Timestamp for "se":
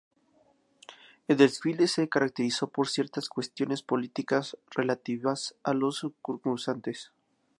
1.87-2.09